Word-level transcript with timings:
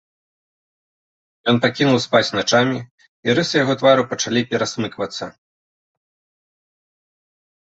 Ён 1.51 1.55
пакінуў 1.65 1.99
спаць 2.05 2.35
начамі, 2.39 2.77
і 3.27 3.37
рысы 3.41 3.55
яго 3.63 3.73
твару 3.83 4.03
пачалі 4.15 4.41
перасмыквацца. 4.55 5.31